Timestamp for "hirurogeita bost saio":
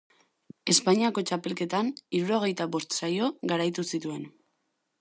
2.19-3.29